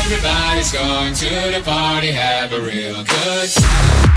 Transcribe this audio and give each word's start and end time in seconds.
Everybody's 0.00 0.72
going 0.72 1.14
to 1.14 1.28
the 1.52 1.62
party, 1.64 2.10
have 2.12 2.52
a 2.52 2.60
real 2.60 3.02
good 3.04 3.50
time. 3.50 4.14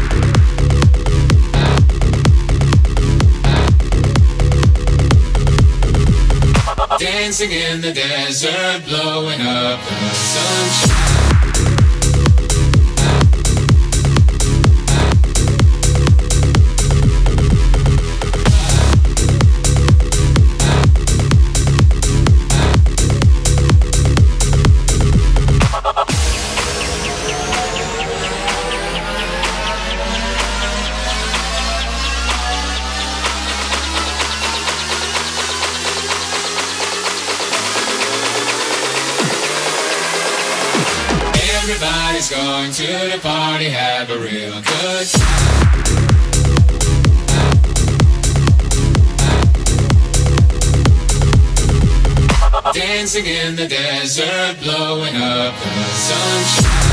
Dancing 7.00 7.52
in 7.52 7.82
the 7.82 7.94
desert, 7.94 8.84
blowing 8.86 9.42
up 9.42 9.80
the 9.80 10.10
sunshine. 10.10 11.27
Everybody's 41.70 42.30
going 42.30 42.72
to 42.72 42.88
the 43.12 43.20
party, 43.22 43.66
have 43.66 44.10
a 44.10 44.18
real 44.20 44.54
good 44.62 45.06
time. 45.06 45.98
Dancing 52.74 53.26
in 53.26 53.58
the 53.58 53.68
desert, 53.68 54.62
blowing 54.64 55.18
up 55.18 55.54
the 55.56 55.84
sunshine. 55.84 56.87